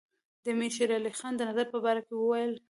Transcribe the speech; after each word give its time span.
د 0.43 0.45
امیر 0.53 0.71
شېر 0.75 0.89
علي 0.97 1.11
د 1.39 1.41
نظر 1.49 1.65
په 1.73 1.77
باره 1.85 2.01
کې 2.07 2.13
وویل. 2.17 2.53